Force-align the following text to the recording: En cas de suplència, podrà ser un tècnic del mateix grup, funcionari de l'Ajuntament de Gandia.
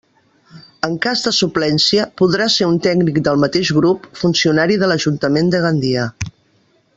En 0.85 0.93
cas 1.05 1.19
de 1.25 1.33
suplència, 1.39 2.07
podrà 2.21 2.47
ser 2.53 2.69
un 2.69 2.79
tècnic 2.87 3.19
del 3.27 3.39
mateix 3.45 3.71
grup, 3.81 4.09
funcionari 4.23 4.79
de 4.85 4.91
l'Ajuntament 4.93 5.53
de 5.57 5.63
Gandia. 5.67 6.09